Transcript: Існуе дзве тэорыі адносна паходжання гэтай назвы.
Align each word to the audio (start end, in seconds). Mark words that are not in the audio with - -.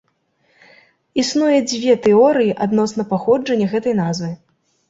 Існуе 1.25 1.59
дзве 1.69 1.93
тэорыі 2.07 2.57
адносна 2.67 3.07
паходжання 3.13 3.67
гэтай 3.75 3.93
назвы. 4.05 4.33